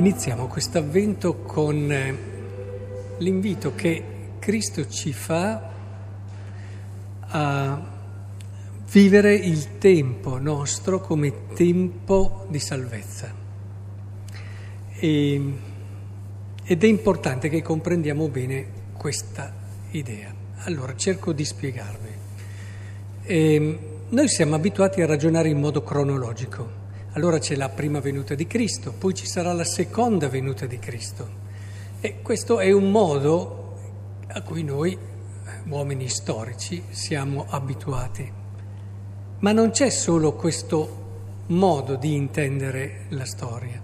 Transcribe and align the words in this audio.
Iniziamo 0.00 0.46
questo 0.46 0.78
avvento 0.78 1.42
con 1.42 1.92
eh, 1.92 2.16
l'invito 3.18 3.74
che 3.74 4.02
Cristo 4.38 4.88
ci 4.88 5.12
fa 5.12 5.70
a 7.20 7.82
vivere 8.90 9.34
il 9.34 9.76
tempo 9.76 10.38
nostro 10.38 11.00
come 11.00 11.52
tempo 11.52 12.46
di 12.48 12.58
salvezza. 12.58 13.30
E, 14.94 15.52
ed 16.64 16.82
è 16.82 16.86
importante 16.86 17.50
che 17.50 17.60
comprendiamo 17.60 18.26
bene 18.28 18.66
questa 18.96 19.52
idea. 19.90 20.32
Allora, 20.60 20.96
cerco 20.96 21.34
di 21.34 21.44
spiegarvi. 21.44 22.12
E, 23.24 23.54
ehm, 23.54 23.78
noi 24.08 24.28
siamo 24.28 24.54
abituati 24.54 25.02
a 25.02 25.06
ragionare 25.06 25.50
in 25.50 25.60
modo 25.60 25.82
cronologico. 25.82 26.79
Allora 27.12 27.38
c'è 27.38 27.56
la 27.56 27.68
prima 27.68 27.98
venuta 27.98 28.36
di 28.36 28.46
Cristo, 28.46 28.92
poi 28.92 29.14
ci 29.14 29.26
sarà 29.26 29.52
la 29.52 29.64
seconda 29.64 30.28
venuta 30.28 30.66
di 30.66 30.78
Cristo. 30.78 31.28
E 32.00 32.22
questo 32.22 32.60
è 32.60 32.70
un 32.70 32.90
modo 32.92 33.74
a 34.28 34.42
cui 34.42 34.62
noi, 34.62 34.96
uomini 35.68 36.08
storici, 36.08 36.84
siamo 36.90 37.46
abituati. 37.48 38.32
Ma 39.40 39.50
non 39.50 39.70
c'è 39.70 39.90
solo 39.90 40.34
questo 40.34 40.98
modo 41.46 41.96
di 41.96 42.14
intendere 42.14 43.06
la 43.08 43.24
storia. 43.24 43.82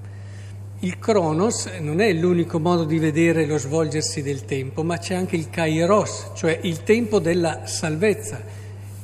Il 0.81 0.98
Cronos 1.01 1.67
non 1.81 2.01
è 2.01 2.12
l'unico 2.12 2.61
modo 2.61 2.84
di 2.84 2.98
vedere 2.98 3.45
lo 3.45 3.59
svolgersi 3.59 4.23
del 4.23 4.45
tempo, 4.45 4.84
ma 4.84 4.98
c'è 4.98 5.15
anche 5.15 5.34
il 5.34 5.50
Kairos, 5.50 6.31
cioè 6.34 6.61
il 6.62 6.84
tempo 6.84 7.19
della 7.19 7.67
salvezza, 7.67 8.41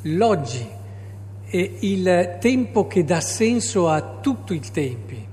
l'oggi 0.02 0.80
è 1.52 1.70
il 1.80 2.38
tempo 2.40 2.86
che 2.86 3.04
dà 3.04 3.20
senso 3.20 3.90
a 3.90 4.20
tutto 4.22 4.54
il 4.54 4.70
tempi, 4.70 5.26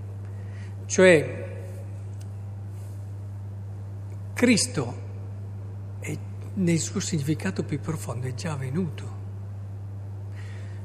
cioè 0.86 1.48
Cristo 4.34 4.97
è, 6.02 6.17
nel 6.56 6.80
suo 6.80 7.00
significato 7.00 7.64
più 7.64 7.80
profondo 7.80 8.28
è 8.28 8.34
già 8.34 8.58
venuto. 8.58 9.17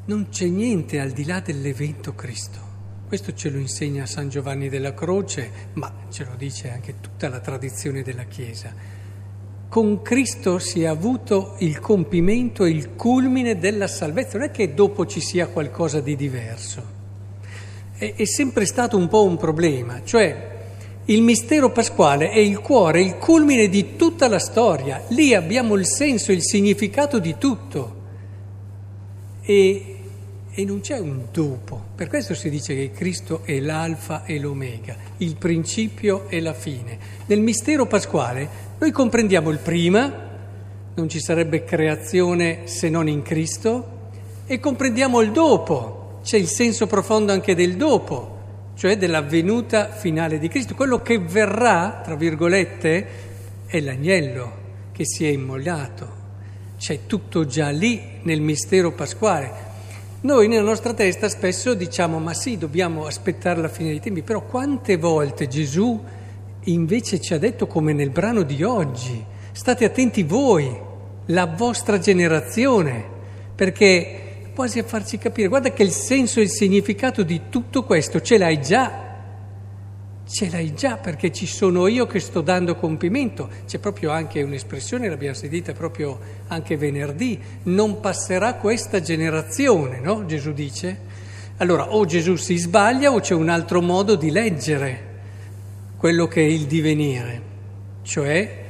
Non 0.04 0.28
c'è 0.28 0.46
niente 0.46 1.00
al 1.00 1.10
di 1.10 1.24
là 1.24 1.40
dell'evento 1.40 2.14
Cristo. 2.14 2.60
Questo 3.08 3.34
ce 3.34 3.50
lo 3.50 3.58
insegna 3.58 4.06
San 4.06 4.28
Giovanni 4.28 4.68
della 4.68 4.94
Croce, 4.94 5.70
ma 5.72 5.92
ce 6.10 6.26
lo 6.26 6.36
dice 6.36 6.70
anche 6.70 7.00
tutta 7.00 7.28
la 7.28 7.40
tradizione 7.40 8.02
della 8.02 8.24
Chiesa 8.24 9.02
con 9.74 10.02
Cristo 10.02 10.60
si 10.60 10.82
è 10.82 10.86
avuto 10.86 11.56
il 11.58 11.80
compimento, 11.80 12.64
il 12.64 12.94
culmine 12.94 13.58
della 13.58 13.88
salvezza, 13.88 14.38
non 14.38 14.46
è 14.46 14.50
che 14.52 14.72
dopo 14.72 15.04
ci 15.04 15.18
sia 15.18 15.48
qualcosa 15.48 15.98
di 15.98 16.14
diverso. 16.14 16.80
È, 17.98 18.14
è 18.14 18.24
sempre 18.24 18.66
stato 18.66 18.96
un 18.96 19.08
po' 19.08 19.24
un 19.24 19.36
problema, 19.36 20.00
cioè 20.04 20.50
il 21.06 21.22
mistero 21.22 21.72
pasquale 21.72 22.30
è 22.30 22.38
il 22.38 22.60
cuore, 22.60 23.02
il 23.02 23.16
culmine 23.16 23.68
di 23.68 23.96
tutta 23.96 24.28
la 24.28 24.38
storia, 24.38 25.02
lì 25.08 25.34
abbiamo 25.34 25.74
il 25.74 25.88
senso, 25.88 26.30
il 26.30 26.44
significato 26.44 27.18
di 27.18 27.34
tutto. 27.36 27.96
E, 29.42 29.93
e 30.56 30.64
non 30.64 30.80
c'è 30.80 30.98
un 30.98 31.24
dopo, 31.32 31.82
per 31.96 32.06
questo 32.06 32.32
si 32.32 32.48
dice 32.48 32.76
che 32.76 32.92
Cristo 32.92 33.40
è 33.42 33.58
l'alfa 33.58 34.24
e 34.24 34.38
l'omega, 34.38 34.94
il 35.16 35.34
principio 35.36 36.28
e 36.28 36.40
la 36.40 36.54
fine. 36.54 36.96
Nel 37.26 37.40
mistero 37.40 37.86
pasquale 37.86 38.48
noi 38.78 38.92
comprendiamo 38.92 39.50
il 39.50 39.58
prima, 39.58 40.30
non 40.94 41.08
ci 41.08 41.18
sarebbe 41.18 41.64
creazione 41.64 42.68
se 42.68 42.88
non 42.88 43.08
in 43.08 43.22
Cristo, 43.22 44.10
e 44.46 44.60
comprendiamo 44.60 45.20
il 45.22 45.32
dopo, 45.32 46.20
c'è 46.22 46.36
il 46.36 46.46
senso 46.46 46.86
profondo 46.86 47.32
anche 47.32 47.56
del 47.56 47.74
dopo, 47.74 48.38
cioè 48.76 48.96
della 48.96 49.22
venuta 49.22 49.90
finale 49.90 50.38
di 50.38 50.46
Cristo. 50.46 50.74
Quello 50.74 51.02
che 51.02 51.18
verrà, 51.18 52.00
tra 52.04 52.14
virgolette, 52.14 53.06
è 53.66 53.80
l'agnello 53.80 54.62
che 54.92 55.04
si 55.04 55.26
è 55.26 55.30
immolato. 55.30 56.22
C'è 56.78 57.06
tutto 57.06 57.44
già 57.44 57.70
lì 57.70 58.20
nel 58.22 58.40
mistero 58.40 58.92
pasquale. 58.92 59.72
Noi 60.24 60.48
nella 60.48 60.62
nostra 60.62 60.94
testa 60.94 61.28
spesso 61.28 61.74
diciamo 61.74 62.18
ma 62.18 62.32
sì, 62.32 62.56
dobbiamo 62.56 63.04
aspettare 63.04 63.60
la 63.60 63.68
fine 63.68 63.90
dei 63.90 64.00
tempi, 64.00 64.22
però 64.22 64.40
quante 64.40 64.96
volte 64.96 65.48
Gesù 65.48 66.02
invece 66.62 67.20
ci 67.20 67.34
ha 67.34 67.38
detto 67.38 67.66
come 67.66 67.92
nel 67.92 68.08
brano 68.08 68.40
di 68.40 68.62
oggi, 68.62 69.22
state 69.52 69.84
attenti 69.84 70.22
voi, 70.22 70.74
la 71.26 71.44
vostra 71.44 71.98
generazione, 71.98 73.04
perché 73.54 74.48
quasi 74.54 74.78
a 74.78 74.84
farci 74.84 75.18
capire, 75.18 75.48
guarda 75.48 75.74
che 75.74 75.82
il 75.82 75.90
senso 75.90 76.40
e 76.40 76.44
il 76.44 76.50
significato 76.50 77.22
di 77.22 77.42
tutto 77.50 77.84
questo 77.84 78.22
ce 78.22 78.38
l'hai 78.38 78.62
già, 78.62 79.03
ce 80.26 80.50
l'hai 80.50 80.74
già 80.74 80.96
perché 80.96 81.32
ci 81.32 81.46
sono 81.46 81.86
io 81.86 82.06
che 82.06 82.18
sto 82.18 82.40
dando 82.40 82.76
compimento, 82.76 83.48
c'è 83.66 83.78
proprio 83.78 84.10
anche 84.10 84.42
un'espressione, 84.42 85.08
l'abbiamo 85.08 85.34
sentita 85.34 85.72
proprio 85.72 86.18
anche 86.48 86.76
venerdì, 86.76 87.38
non 87.64 88.00
passerà 88.00 88.54
questa 88.54 89.00
generazione, 89.00 90.00
no? 90.00 90.24
Gesù 90.26 90.52
dice. 90.52 91.12
Allora 91.58 91.94
o 91.94 92.04
Gesù 92.04 92.34
si 92.34 92.56
sbaglia 92.56 93.12
o 93.12 93.20
c'è 93.20 93.34
un 93.34 93.48
altro 93.48 93.80
modo 93.80 94.16
di 94.16 94.30
leggere 94.30 95.12
quello 95.96 96.26
che 96.26 96.40
è 96.40 96.48
il 96.48 96.66
divenire, 96.66 97.42
cioè 98.02 98.62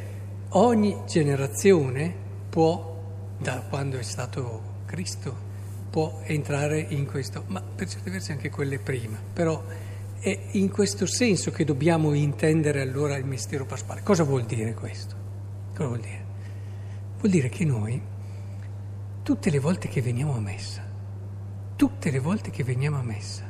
ogni 0.51 0.95
generazione 1.07 2.15
può, 2.51 3.03
da 3.39 3.65
quando 3.69 3.99
è 3.99 4.03
stato 4.03 4.73
Cristo, 4.85 5.35
può 5.89 6.21
entrare 6.25 6.85
in 6.91 7.07
questo, 7.07 7.45
ma 7.47 7.63
per 7.63 7.89
certi 7.89 8.11
versi 8.11 8.33
anche 8.33 8.51
quelle 8.51 8.79
prima, 8.79 9.17
però 9.33 9.63
è 10.25 10.41
in 10.53 10.71
questo 10.71 11.05
senso 11.05 11.51
che 11.51 11.67
dobbiamo 11.67 12.15
intendere 12.15 12.81
allora 12.81 13.19
il 13.19 13.27
mistero 13.27 13.67
pasquale. 13.67 14.01
Cosa 14.03 14.23
vuol 14.23 14.47
dire 14.47 14.73
questo? 14.73 15.15
Cosa 15.75 15.87
vuol 15.87 16.01
dire? 16.01 16.25
Vuol 17.19 17.31
dire 17.31 17.51
che 17.51 17.67
noi, 17.67 18.01
tutte 19.23 19.51
le 19.51 19.59
volte 19.59 19.89
che 19.89 20.01
veniamo 20.01 20.35
a 20.35 20.41
messa, 20.41 20.83
tutte 21.77 22.11
le 22.11 22.21
volte 22.21 22.49
che 22.49 22.65
veniamo 22.65 22.97
a 22.97 23.03
messa, 23.03 23.43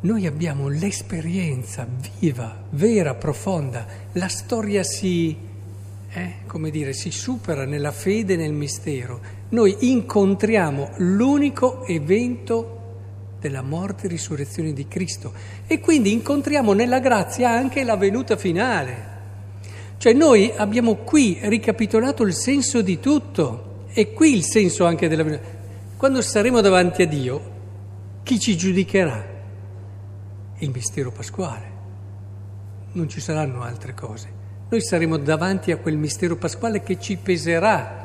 noi 0.00 0.26
abbiamo 0.26 0.68
l'esperienza 0.68 1.88
viva, 2.18 2.64
vera, 2.68 3.14
profonda, 3.14 3.86
la 4.12 4.28
storia 4.28 4.82
si, 4.82 5.34
eh, 6.10 6.34
come 6.46 6.68
dire, 6.68 6.92
si 6.92 7.10
supera 7.10 7.64
nella 7.64 7.92
fede, 7.92 8.36
nel 8.36 8.52
mistero. 8.52 9.20
Noi 9.48 9.74
incontriamo 9.90 10.90
l'unico 10.98 11.86
evento 11.86 12.81
della 13.42 13.62
morte 13.62 14.06
e 14.06 14.08
risurrezione 14.08 14.72
di 14.72 14.88
Cristo 14.88 15.32
e 15.66 15.80
quindi 15.80 16.12
incontriamo 16.12 16.72
nella 16.72 17.00
grazia 17.00 17.50
anche 17.50 17.84
la 17.84 17.96
venuta 17.96 18.36
finale. 18.36 19.10
Cioè 19.98 20.12
noi 20.14 20.52
abbiamo 20.56 20.96
qui 20.96 21.38
ricapitolato 21.42 22.22
il 22.22 22.34
senso 22.34 22.80
di 22.80 22.98
tutto 23.00 23.86
e 23.92 24.12
qui 24.12 24.34
il 24.34 24.44
senso 24.44 24.86
anche 24.86 25.08
della 25.08 25.24
venuta. 25.24 25.44
Quando 25.96 26.22
saremo 26.22 26.60
davanti 26.60 27.02
a 27.02 27.06
Dio, 27.06 27.50
chi 28.22 28.38
ci 28.38 28.56
giudicherà? 28.56 29.32
il 30.62 30.70
mistero 30.70 31.10
pasquale. 31.10 31.70
Non 32.92 33.08
ci 33.08 33.20
saranno 33.20 33.62
altre 33.62 33.94
cose. 33.94 34.40
Noi 34.68 34.80
saremo 34.80 35.18
davanti 35.18 35.70
a 35.70 35.76
quel 35.76 35.96
mistero 35.96 36.36
pasquale 36.36 36.82
che 36.82 36.98
ci 36.98 37.16
peserà. 37.16 38.00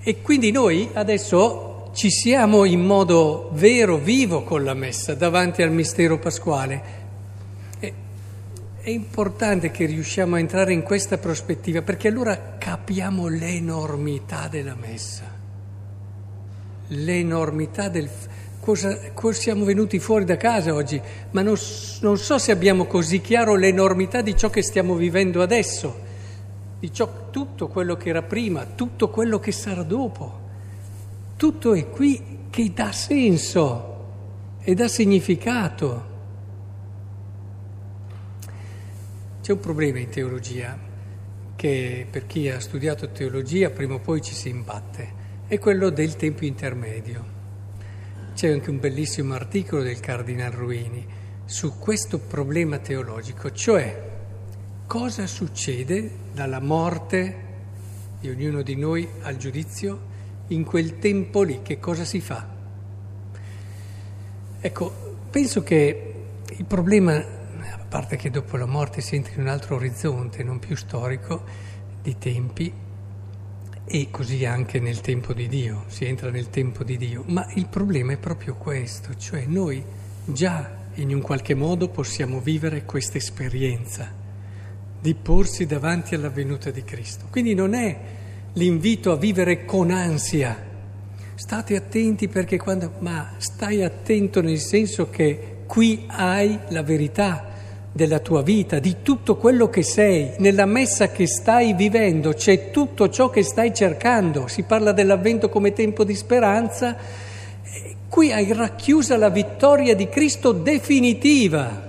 E 0.00 0.20
quindi 0.22 0.50
noi 0.50 0.88
adesso 0.92 1.75
ci 1.96 2.10
siamo 2.10 2.66
in 2.66 2.82
modo 2.82 3.48
vero, 3.54 3.96
vivo 3.96 4.42
con 4.42 4.62
la 4.62 4.74
messa, 4.74 5.14
davanti 5.14 5.62
al 5.62 5.72
mistero 5.72 6.18
pasquale. 6.18 6.82
E, 7.80 7.94
è 8.82 8.90
importante 8.90 9.70
che 9.70 9.86
riusciamo 9.86 10.34
a 10.34 10.38
entrare 10.38 10.74
in 10.74 10.82
questa 10.82 11.16
prospettiva 11.16 11.80
perché 11.80 12.08
allora 12.08 12.56
capiamo 12.58 13.28
l'enormità 13.28 14.46
della 14.46 14.76
messa, 14.78 15.24
l'enormità 16.88 17.88
del 17.88 18.10
cosa, 18.60 19.12
cosa, 19.14 19.40
siamo 19.40 19.64
venuti 19.64 19.98
fuori 19.98 20.26
da 20.26 20.36
casa 20.36 20.74
oggi, 20.74 21.00
ma 21.30 21.40
non, 21.40 21.56
non 22.02 22.18
so 22.18 22.36
se 22.36 22.52
abbiamo 22.52 22.84
così 22.84 23.22
chiaro 23.22 23.54
l'enormità 23.54 24.20
di 24.20 24.36
ciò 24.36 24.50
che 24.50 24.62
stiamo 24.62 24.96
vivendo 24.96 25.40
adesso, 25.40 25.98
di 26.78 26.92
ciò, 26.92 27.30
tutto 27.30 27.68
quello 27.68 27.96
che 27.96 28.10
era 28.10 28.20
prima, 28.20 28.66
tutto 28.66 29.08
quello 29.08 29.38
che 29.38 29.50
sarà 29.50 29.82
dopo. 29.82 30.44
Tutto 31.36 31.74
è 31.74 31.90
qui 31.90 32.46
che 32.48 32.72
dà 32.72 32.92
senso 32.92 34.56
e 34.62 34.74
dà 34.74 34.88
significato. 34.88 36.14
C'è 39.42 39.52
un 39.52 39.60
problema 39.60 39.98
in 39.98 40.08
teologia 40.08 40.78
che 41.54 42.06
per 42.10 42.24
chi 42.24 42.48
ha 42.48 42.58
studiato 42.58 43.10
teologia 43.10 43.68
prima 43.68 43.94
o 43.94 43.98
poi 43.98 44.22
ci 44.22 44.32
si 44.34 44.48
imbatte, 44.48 45.24
è 45.46 45.58
quello 45.58 45.90
del 45.90 46.16
tempo 46.16 46.46
intermedio. 46.46 47.24
C'è 48.34 48.50
anche 48.50 48.70
un 48.70 48.80
bellissimo 48.80 49.34
articolo 49.34 49.82
del 49.82 50.00
Cardinal 50.00 50.52
Ruini 50.52 51.06
su 51.44 51.78
questo 51.78 52.18
problema 52.18 52.78
teologico, 52.78 53.52
cioè 53.52 54.10
cosa 54.86 55.26
succede 55.26 56.10
dalla 56.32 56.60
morte 56.60 57.44
di 58.20 58.30
ognuno 58.30 58.62
di 58.62 58.74
noi 58.74 59.06
al 59.20 59.36
giudizio 59.36 60.14
in 60.48 60.64
quel 60.64 60.98
tempo 60.98 61.42
lì, 61.42 61.60
che 61.62 61.78
cosa 61.78 62.04
si 62.04 62.20
fa? 62.20 62.46
Ecco, 64.60 64.92
penso 65.30 65.62
che 65.62 66.14
il 66.56 66.64
problema, 66.64 67.16
a 67.16 67.84
parte 67.88 68.16
che 68.16 68.30
dopo 68.30 68.56
la 68.56 68.66
morte 68.66 69.00
si 69.00 69.16
entra 69.16 69.34
in 69.34 69.40
un 69.40 69.48
altro 69.48 69.76
orizzonte, 69.76 70.42
non 70.42 70.58
più 70.58 70.76
storico, 70.76 71.44
di 72.02 72.16
tempi, 72.18 72.72
e 73.88 74.08
così 74.10 74.44
anche 74.44 74.80
nel 74.80 75.00
tempo 75.00 75.32
di 75.32 75.46
Dio, 75.48 75.84
si 75.86 76.04
entra 76.04 76.30
nel 76.30 76.50
tempo 76.50 76.82
di 76.82 76.96
Dio. 76.96 77.22
Ma 77.26 77.46
il 77.54 77.66
problema 77.66 78.12
è 78.12 78.16
proprio 78.16 78.54
questo, 78.54 79.14
cioè 79.16 79.44
noi 79.46 79.82
già 80.24 80.84
in 80.94 81.14
un 81.14 81.20
qualche 81.20 81.54
modo 81.54 81.88
possiamo 81.88 82.40
vivere 82.40 82.84
questa 82.84 83.18
esperienza 83.18 84.12
di 85.00 85.14
porsi 85.14 85.66
davanti 85.66 86.14
alla 86.14 86.30
venuta 86.30 86.70
di 86.70 86.82
Cristo. 86.82 87.26
Quindi 87.30 87.54
non 87.54 87.74
è 87.74 87.98
l'invito 88.56 89.12
a 89.12 89.16
vivere 89.16 89.64
con 89.64 89.90
ansia. 89.90 90.56
State 91.34 91.76
attenti 91.76 92.28
perché 92.28 92.56
quando... 92.56 92.92
ma 93.00 93.34
stai 93.36 93.82
attento 93.82 94.40
nel 94.40 94.58
senso 94.58 95.10
che 95.10 95.58
qui 95.66 96.04
hai 96.08 96.58
la 96.68 96.82
verità 96.82 97.54
della 97.92 98.18
tua 98.18 98.42
vita, 98.42 98.78
di 98.78 98.96
tutto 99.02 99.36
quello 99.36 99.68
che 99.68 99.82
sei, 99.82 100.32
nella 100.38 100.66
messa 100.66 101.08
che 101.10 101.26
stai 101.26 101.72
vivendo 101.72 102.32
c'è 102.32 102.70
tutto 102.70 103.08
ciò 103.08 103.30
che 103.30 103.42
stai 103.42 103.74
cercando. 103.74 104.48
Si 104.48 104.62
parla 104.62 104.92
dell'avvento 104.92 105.48
come 105.48 105.72
tempo 105.72 106.04
di 106.04 106.14
speranza, 106.14 106.96
qui 108.08 108.32
hai 108.32 108.52
racchiusa 108.52 109.16
la 109.16 109.30
vittoria 109.30 109.94
di 109.94 110.08
Cristo 110.08 110.52
definitiva. 110.52 111.85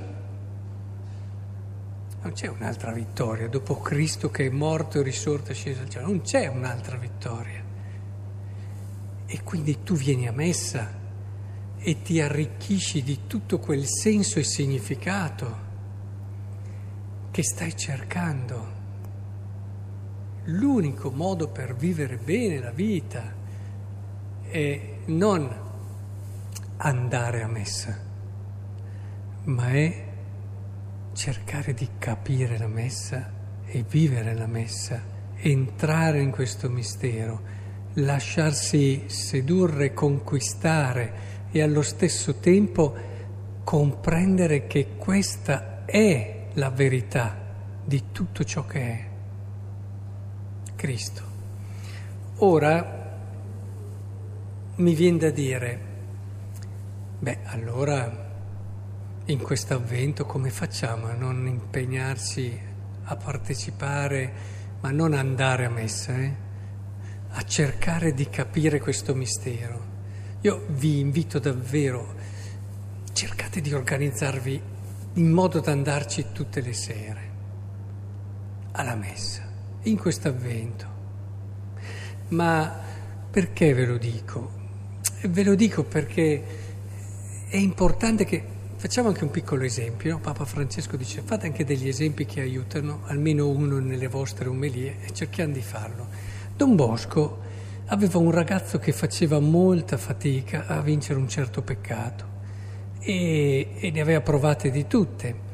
C'è 2.37 2.45
un'altra 2.45 2.91
vittoria 2.91 3.47
dopo 3.47 3.79
Cristo 3.79 4.29
che 4.29 4.45
è 4.45 4.49
morto 4.51 4.99
e 4.99 5.01
risorto 5.01 5.49
e 5.49 5.55
sceso 5.55 5.81
al 5.81 5.89
cielo, 5.89 6.05
non 6.05 6.21
c'è 6.21 6.45
un'altra 6.45 6.95
vittoria. 6.95 7.63
E 9.25 9.43
quindi 9.43 9.81
tu 9.81 9.95
vieni 9.95 10.27
a 10.27 10.31
messa 10.31 10.87
e 11.79 12.01
ti 12.03 12.21
arricchisci 12.21 13.01
di 13.01 13.21
tutto 13.25 13.57
quel 13.57 13.87
senso 13.87 14.37
e 14.37 14.43
significato 14.43 15.57
che 17.31 17.41
stai 17.41 17.75
cercando. 17.75 18.71
L'unico 20.43 21.09
modo 21.09 21.47
per 21.47 21.75
vivere 21.75 22.17
bene 22.17 22.59
la 22.59 22.69
vita 22.69 23.33
è 24.43 24.97
non 25.05 25.49
andare 26.77 27.41
a 27.41 27.47
messa, 27.47 27.99
ma 29.45 29.69
è 29.71 30.06
cercare 31.17 31.73
di 31.73 31.89
capire 31.97 32.59
la 32.59 32.67
messa 32.67 33.31
e 33.65 33.83
vivere 33.89 34.35
la 34.35 34.45
messa, 34.45 35.01
entrare 35.37 36.21
in 36.21 36.29
questo 36.29 36.69
mistero, 36.69 37.41
lasciarsi 37.93 39.05
sedurre, 39.07 39.95
conquistare 39.95 41.45
e 41.49 41.63
allo 41.63 41.81
stesso 41.81 42.35
tempo 42.35 42.95
comprendere 43.63 44.67
che 44.67 44.89
questa 44.95 45.85
è 45.85 46.49
la 46.53 46.69
verità 46.69 47.35
di 47.83 48.11
tutto 48.11 48.43
ciò 48.43 48.67
che 48.67 48.79
è 48.79 49.07
Cristo. 50.75 51.23
Ora 52.37 53.17
mi 54.75 54.93
viene 54.93 55.17
da 55.17 55.29
dire, 55.31 55.79
beh 57.17 57.39
allora 57.45 58.25
in 59.29 59.41
questo 59.41 59.73
avvento 59.73 60.25
come 60.25 60.49
facciamo 60.49 61.07
a 61.07 61.13
non 61.13 61.47
impegnarci 61.47 62.59
a 63.03 63.15
partecipare, 63.17 64.33
ma 64.79 64.91
non 64.91 65.13
andare 65.13 65.65
a 65.65 65.69
messa, 65.69 66.15
eh? 66.15 66.33
a 67.31 67.43
cercare 67.43 68.13
di 68.13 68.29
capire 68.29 68.79
questo 68.79 69.13
mistero? 69.13 69.95
Io 70.41 70.65
vi 70.69 70.99
invito 70.99 71.39
davvero, 71.39 72.15
cercate 73.11 73.59
di 73.59 73.73
organizzarvi 73.73 74.61
in 75.15 75.31
modo 75.31 75.59
da 75.59 75.71
andarci 75.71 76.27
tutte 76.31 76.61
le 76.61 76.73
sere 76.73 77.31
alla 78.71 78.95
messa, 78.95 79.41
in 79.83 79.97
questo 79.97 80.29
avvento. 80.29 80.85
Ma 82.29 82.79
perché 83.29 83.73
ve 83.73 83.85
lo 83.85 83.97
dico? 83.97 84.51
Ve 85.23 85.43
lo 85.43 85.55
dico 85.55 85.83
perché 85.83 86.43
è 87.49 87.57
importante 87.57 88.23
che 88.23 88.55
facciamo 88.77 89.07
anche 89.07 89.23
un 89.23 89.31
piccolo 89.31 89.63
esempio. 89.63 90.19
Papa 90.19 90.45
Francesco 90.45 90.95
dice 90.95 91.21
fate 91.21 91.47
anche 91.47 91.65
degli 91.65 91.87
esempi 91.87 92.25
che 92.25 92.41
aiutano, 92.41 93.01
almeno 93.05 93.49
uno 93.49 93.79
nelle 93.79 94.07
vostre 94.07 94.47
omelie, 94.47 94.97
e 95.01 95.13
cerchiamo 95.13 95.53
di 95.53 95.61
farlo. 95.61 96.07
Don 96.55 96.75
Bosco 96.75 97.39
aveva 97.87 98.19
un 98.19 98.31
ragazzo 98.31 98.77
che 98.77 98.91
faceva 98.91 99.39
molta 99.39 99.97
fatica 99.97 100.67
a 100.67 100.81
vincere 100.81 101.17
un 101.17 101.27
certo 101.27 101.61
peccato 101.61 102.25
e, 102.99 103.69
e 103.79 103.91
ne 103.91 103.99
aveva 103.99 104.21
provate 104.21 104.69
di 104.69 104.85
tutte. 104.85 105.45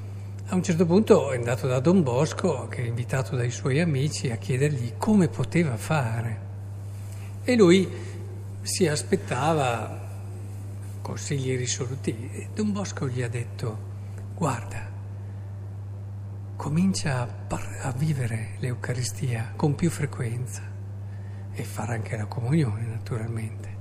A 0.48 0.56
un 0.56 0.64
certo 0.64 0.86
punto 0.86 1.32
è 1.32 1.38
andato 1.38 1.66
da 1.66 1.80
Don 1.80 2.04
Bosco, 2.04 2.68
che 2.68 2.84
è 2.84 2.86
invitato 2.86 3.38
dai 3.38 3.52
suoi 3.52 3.80
amici, 3.80 4.32
a 4.32 4.36
chiedergli 4.36 4.94
come 4.98 5.30
poteva 5.30 5.78
fare. 5.78 6.52
E 7.44 7.56
lui 7.56 7.88
si 8.62 8.86
aspettava 8.86 10.03
consigli 11.04 11.56
risolutivi. 11.56 12.48
Don 12.56 12.72
Bosco 12.72 13.08
gli 13.08 13.22
ha 13.22 13.28
detto, 13.28 13.78
guarda, 14.34 14.90
comincia 16.56 17.22
a, 17.22 17.26
par- 17.28 17.80
a 17.82 17.92
vivere 17.92 18.56
l'Eucaristia 18.60 19.52
con 19.56 19.76
più 19.76 19.92
frequenza 19.92 20.62
e 21.54 21.64
fare 21.64 21.94
anche 21.94 22.16
la 22.16 22.26
comunione, 22.26 22.86
naturalmente. 22.88 23.72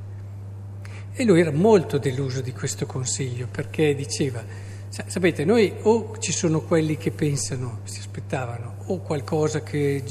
E 1.13 1.25
lui 1.25 1.41
era 1.41 1.53
molto 1.53 1.99
deluso 1.99 2.41
di 2.41 2.53
questo 2.53 2.87
consiglio 2.87 3.47
perché 3.47 3.95
diceva, 3.95 4.43
sapete, 4.89 5.45
noi 5.45 5.73
o 5.83 6.19
ci 6.19 6.33
sono 6.33 6.61
quelli 6.63 6.97
che 6.97 7.13
pensano, 7.13 7.81
si 7.85 8.01
aspettavano, 8.01 8.75
o 8.87 8.99
qualcosa 8.99 9.63
che 9.63 10.03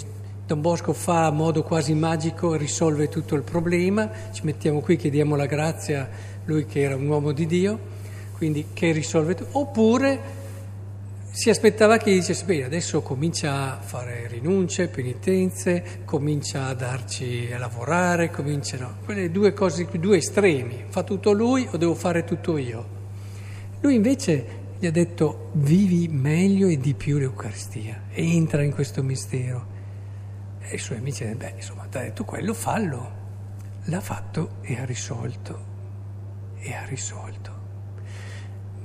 Don 0.47 0.61
Bosco 0.61 0.93
fa 0.93 1.25
a 1.25 1.31
modo 1.31 1.63
quasi 1.63 1.93
magico 1.93 2.55
risolve 2.55 3.09
tutto 3.09 3.35
il 3.35 3.43
problema, 3.43 4.09
ci 4.31 4.41
mettiamo 4.43 4.79
qui, 4.79 4.95
chiediamo 4.95 5.35
la 5.35 5.45
grazia, 5.45 6.09
lui 6.45 6.65
che 6.65 6.81
era 6.81 6.95
un 6.95 7.07
uomo 7.07 7.31
di 7.31 7.45
Dio, 7.45 7.79
quindi 8.33 8.67
che 8.73 8.91
risolve 8.91 9.35
tutto, 9.35 9.59
oppure 9.59 10.39
si 11.33 11.49
aspettava 11.49 11.97
che 11.97 12.11
dicesse, 12.11 12.43
bene, 12.43 12.65
adesso 12.65 13.01
comincia 13.01 13.77
a 13.77 13.81
fare 13.81 14.27
rinunce, 14.27 14.89
penitenze, 14.89 16.01
comincia 16.03 16.65
a 16.65 16.73
darci 16.73 17.49
a 17.53 17.57
lavorare, 17.57 18.29
cominciano 18.29 18.97
quelle 19.05 19.31
due 19.31 19.53
cose, 19.53 19.87
due 19.93 20.17
estremi, 20.17 20.85
fa 20.89 21.03
tutto 21.03 21.31
lui 21.31 21.67
o 21.71 21.77
devo 21.77 21.95
fare 21.95 22.25
tutto 22.25 22.57
io? 22.57 22.99
Lui 23.79 23.95
invece 23.95 24.59
gli 24.77 24.87
ha 24.87 24.91
detto, 24.91 25.51
vivi 25.53 26.07
meglio 26.09 26.67
e 26.67 26.77
di 26.77 26.95
più 26.95 27.17
l'Eucaristia, 27.17 28.05
entra 28.11 28.63
in 28.63 28.73
questo 28.73 29.01
mistero. 29.01 29.67
E 30.59 30.75
i 30.75 30.79
suoi 30.79 30.97
amici 30.97 31.23
beh, 31.23 31.53
insomma, 31.55 31.85
ti 31.85 31.97
ha 31.97 32.01
detto 32.01 32.25
quello, 32.25 32.53
fallo. 32.53 33.19
L'ha 33.85 34.01
fatto 34.01 34.57
e 34.61 34.79
ha 34.79 34.85
risolto, 34.85 35.65
e 36.61 36.73
ha 36.73 36.85
risolto. 36.85 37.51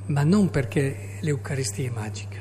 Ma 0.06 0.22
non 0.22 0.50
perché 0.50 1.18
l'Eucaristia 1.20 1.88
è 1.88 1.92
magica, 1.92 2.40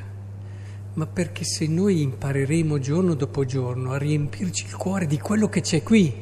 ma 0.94 1.06
perché 1.08 1.44
se 1.44 1.68
noi 1.68 2.02
impareremo 2.02 2.80
giorno 2.80 3.16
dopo 3.16 3.44
giorno 3.44 3.92
a 3.92 3.98
riempirci 3.98 4.66
il 4.66 4.76
cuore 4.76 5.08
di 5.08 5.20
quello 5.20 5.50
che 5.50 5.62
c'è 5.62 5.84
qui, 5.84 6.14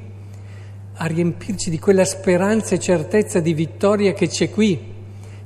a 0.95 1.05
riempirci 1.05 1.69
di 1.69 1.79
quella 1.79 2.05
speranza 2.05 2.75
e 2.75 2.79
certezza 2.79 3.39
di 3.39 3.53
vittoria 3.53 4.13
che 4.13 4.27
c'è 4.27 4.49
qui, 4.49 4.91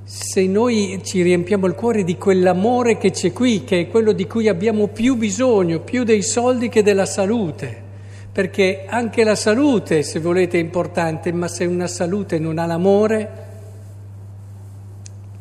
se 0.04 0.46
noi 0.46 1.02
ci 1.04 1.22
riempiamo 1.22 1.68
il 1.68 1.74
cuore 1.74 2.06
di 2.06 2.18
quell'amore 2.18 2.98
che 2.98 3.12
c'è 3.12 3.34
qui, 3.34 3.66
che 3.66 3.82
è 3.82 3.88
quello 3.90 4.14
di 4.14 4.26
cui 4.26 4.48
abbiamo 4.48 4.88
più 4.88 5.16
bisogno, 5.16 5.82
più 5.82 6.06
dei 6.06 6.22
soldi 6.22 6.70
che 6.70 6.82
della 6.82 7.06
salute, 7.06 7.84
perché 8.32 8.86
anche 8.88 9.26
la 9.26 9.36
salute, 9.36 10.04
se 10.04 10.20
volete, 10.20 10.58
è 10.58 10.62
importante, 10.62 11.34
ma 11.34 11.50
se 11.50 11.66
una 11.66 11.88
salute 11.88 12.40
non 12.40 12.60
ha 12.60 12.66
l'amore, 12.66 13.47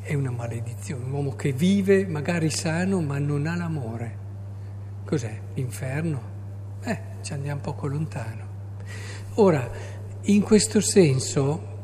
è 0.06 0.14
una 0.14 0.30
maledizione, 0.30 1.04
un 1.04 1.10
uomo 1.10 1.34
che 1.34 1.52
vive 1.52 2.06
magari 2.06 2.48
sano 2.48 3.00
ma 3.00 3.18
non 3.18 3.46
ha 3.48 3.56
l'amore. 3.56 4.24
Cos'è? 5.04 5.36
L'inferno? 5.54 6.34
Eh, 6.84 6.98
ci 7.22 7.32
andiamo 7.32 7.60
poco 7.60 7.88
lontano. 7.88 8.44
Ora, 9.34 9.68
in 10.22 10.42
questo 10.42 10.80
senso 10.80 11.74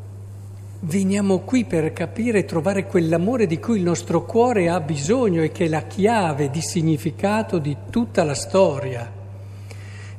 veniamo 0.80 1.40
qui 1.40 1.64
per 1.64 1.92
capire 1.92 2.38
e 2.38 2.44
trovare 2.44 2.86
quell'amore 2.86 3.46
di 3.46 3.58
cui 3.58 3.78
il 3.78 3.82
nostro 3.82 4.24
cuore 4.24 4.68
ha 4.68 4.78
bisogno 4.78 5.42
e 5.42 5.50
che 5.50 5.64
è 5.64 5.68
la 5.68 5.82
chiave 5.82 6.48
di 6.48 6.60
significato 6.60 7.58
di 7.58 7.76
tutta 7.90 8.22
la 8.22 8.34
storia. 8.34 9.10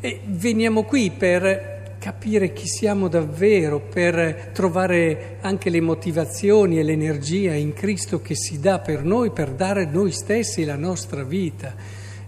E 0.01 0.21
veniamo 0.25 0.83
qui 0.83 1.09
per 1.09 1.72
capire 2.03 2.51
chi 2.51 2.67
siamo 2.67 3.07
davvero, 3.07 3.79
per 3.79 4.49
trovare 4.51 5.37
anche 5.39 5.69
le 5.69 5.79
motivazioni 5.79 6.77
e 6.77 6.83
l'energia 6.83 7.53
in 7.53 7.71
Cristo 7.71 8.21
che 8.21 8.35
si 8.35 8.59
dà 8.59 8.79
per 8.79 9.05
noi, 9.05 9.31
per 9.31 9.51
dare 9.51 9.85
noi 9.85 10.11
stessi 10.11 10.65
la 10.65 10.75
nostra 10.75 11.23
vita. 11.23 11.73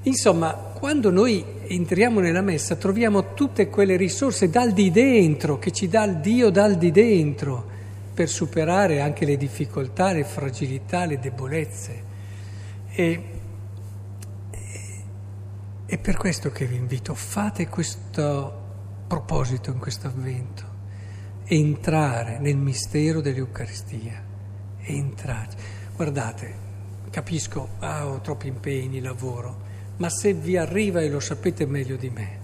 Insomma, 0.04 0.54
quando 0.54 1.12
noi 1.12 1.44
entriamo 1.68 2.22
nella 2.22 2.40
messa 2.40 2.78
troviamo 2.78 3.34
tutte 3.34 3.68
quelle 3.68 3.98
risorse 3.98 4.50
dal 4.50 4.72
di 4.72 4.92
dentro, 4.92 5.60
che 5.60 5.72
ci 5.72 5.90
dà 5.90 6.06
il 6.06 6.20
Dio 6.20 6.50
dal 6.52 6.78
di 6.78 6.92
dentro, 6.92 7.74
per 8.14 8.30
superare 8.30 9.02
anche 9.02 9.26
le 9.26 9.36
difficoltà, 9.36 10.14
le 10.14 10.24
fragilità, 10.24 11.04
le 11.04 11.20
debolezze. 11.20 12.04
E 12.92 13.24
È 15.86 15.98
per 15.98 16.16
questo 16.16 16.50
che 16.50 16.66
vi 16.66 16.78
invito, 16.78 17.14
fate 17.14 17.68
questo 17.68 18.64
proposito 19.08 19.70
in 19.70 19.78
questo 19.78 20.08
avvento, 20.08 20.64
entrare 21.46 22.40
nel 22.40 22.58
mistero 22.58 23.22
dell'Eucaristia, 23.22 24.24
entrare. 24.82 25.50
Guardate, 25.96 26.54
capisco, 27.12 27.70
ah, 27.80 28.08
ho 28.08 28.20
troppi 28.22 28.48
impegni, 28.48 29.00
lavoro, 29.00 29.64
ma 29.98 30.10
se 30.10 30.34
vi 30.34 30.58
arriva, 30.58 31.02
e 31.02 31.10
lo 31.10 31.20
sapete 31.20 31.66
meglio 31.66 31.98
di 31.98 32.10
me, 32.10 32.44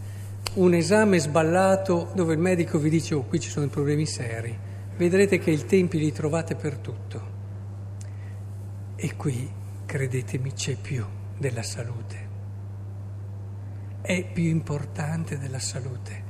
un 0.53 0.73
esame 0.73 1.19
sballato 1.19 2.11
dove 2.13 2.33
il 2.33 2.39
medico 2.39 2.77
vi 2.77 2.89
dice 2.89 3.15
oh 3.15 3.23
qui 3.23 3.39
ci 3.39 3.49
sono 3.49 3.67
problemi 3.67 4.05
seri, 4.05 4.55
vedrete 4.97 5.39
che 5.39 5.51
i 5.51 5.65
tempi 5.65 5.97
li 5.97 6.11
trovate 6.11 6.55
per 6.55 6.77
tutto. 6.77 7.39
E 8.95 9.15
qui, 9.15 9.49
credetemi, 9.85 10.53
c'è 10.53 10.75
più 10.75 11.03
della 11.37 11.63
salute. 11.63 12.29
È 14.01 14.25
più 14.31 14.43
importante 14.43 15.39
della 15.39 15.59
salute 15.59 16.20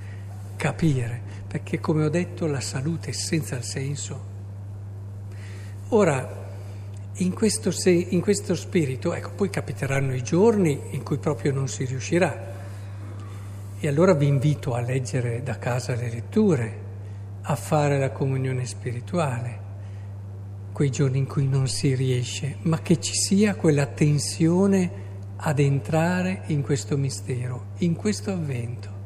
capire, 0.61 1.19
perché 1.47 1.79
come 1.79 2.05
ho 2.05 2.09
detto 2.09 2.45
la 2.45 2.59
salute 2.59 3.09
è 3.09 3.13
senza 3.13 3.55
il 3.55 3.63
senso. 3.63 4.29
Ora, 5.87 6.39
in 7.15 7.33
questo, 7.33 7.71
se, 7.71 7.89
in 7.89 8.21
questo 8.21 8.53
spirito, 8.53 9.11
ecco, 9.11 9.31
poi 9.31 9.49
capiteranno 9.49 10.13
i 10.13 10.21
giorni 10.21 10.79
in 10.91 11.01
cui 11.01 11.17
proprio 11.17 11.51
non 11.51 11.67
si 11.67 11.85
riuscirà 11.85 12.49
e 13.79 13.87
allora 13.87 14.13
vi 14.13 14.27
invito 14.27 14.75
a 14.75 14.81
leggere 14.81 15.41
da 15.41 15.57
casa 15.57 15.95
le 15.95 16.11
letture, 16.11 16.79
a 17.41 17.55
fare 17.55 17.97
la 17.97 18.11
comunione 18.11 18.67
spirituale, 18.67 19.59
quei 20.71 20.91
giorni 20.91 21.17
in 21.17 21.25
cui 21.25 21.47
non 21.47 21.67
si 21.67 21.95
riesce, 21.95 22.57
ma 22.61 22.81
che 22.81 22.99
ci 22.99 23.15
sia 23.15 23.55
quella 23.55 23.87
tensione 23.87 24.91
ad 25.37 25.57
entrare 25.57 26.43
in 26.47 26.61
questo 26.61 26.97
mistero, 26.97 27.69
in 27.79 27.95
questo 27.95 28.31
avvento. 28.31 29.00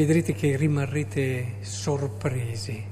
Vedrete 0.00 0.32
che 0.32 0.56
rimarrete 0.56 1.56
sorpresi 1.60 2.82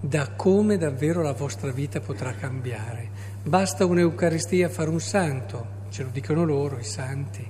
da 0.00 0.30
come 0.30 0.78
davvero 0.78 1.20
la 1.20 1.34
vostra 1.34 1.70
vita 1.70 2.00
potrà 2.00 2.32
cambiare. 2.32 3.10
Basta 3.42 3.84
un'Eucaristia 3.84 4.70
fare 4.70 4.88
un 4.88 4.98
santo, 4.98 5.66
ce 5.90 6.04
lo 6.04 6.08
dicono 6.10 6.42
loro 6.42 6.78
i 6.78 6.84
santi 6.84 7.46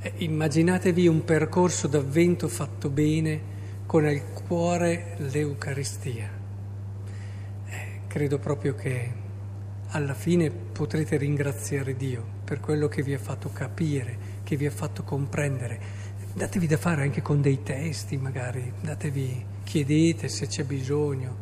eh, 0.00 0.12
immaginatevi 0.18 1.08
un 1.08 1.24
percorso 1.24 1.88
d'avvento 1.88 2.46
fatto 2.46 2.90
bene 2.90 3.40
con 3.86 4.04
al 4.04 4.22
cuore 4.46 5.16
l'Eucaristia. 5.16 6.30
Eh, 7.66 8.00
credo 8.06 8.38
proprio 8.38 8.76
che 8.76 9.12
alla 9.88 10.14
fine 10.14 10.50
potrete 10.50 11.16
ringraziare 11.16 11.96
Dio 11.96 12.24
per 12.44 12.60
quello 12.60 12.86
che 12.86 13.02
vi 13.02 13.14
ha 13.14 13.18
fatto 13.18 13.50
capire, 13.52 14.16
che 14.44 14.54
vi 14.56 14.66
ha 14.66 14.70
fatto 14.70 15.02
comprendere. 15.02 16.03
Datevi 16.36 16.66
da 16.66 16.76
fare 16.76 17.02
anche 17.02 17.22
con 17.22 17.40
dei 17.40 17.62
testi, 17.62 18.16
magari, 18.16 18.72
datevi, 18.80 19.44
chiedete 19.62 20.26
se 20.26 20.48
c'è 20.48 20.64
bisogno, 20.64 21.36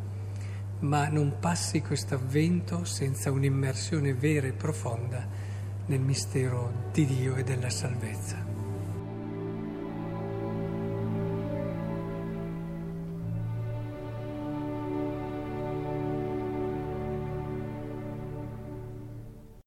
ma 0.80 1.08
non 1.08 1.36
passi 1.40 1.80
questo 1.80 2.16
avvento 2.16 2.84
senza 2.84 3.30
un'immersione 3.30 4.12
vera 4.12 4.48
e 4.48 4.52
profonda 4.52 5.26
nel 5.86 6.00
mistero 6.00 6.90
di 6.92 7.06
Dio 7.06 7.36
e 7.36 7.42
della 7.42 7.70
salvezza. 7.70 8.51